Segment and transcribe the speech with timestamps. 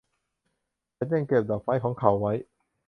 [0.97, 2.33] ฉันยังเก็บดอกไม้ของเขาไว้